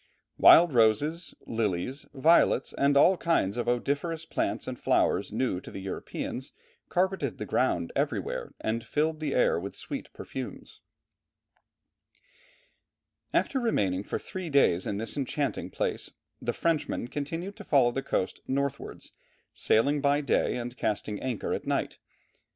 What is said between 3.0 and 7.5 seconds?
kinds of odoriferous plants and flowers, new to the Europeans, carpeted the